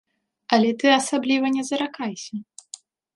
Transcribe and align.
Але 0.55 0.69
ты 0.83 0.87
асабліва 0.99 1.51
не 1.57 1.63
заракайся. 1.69 2.33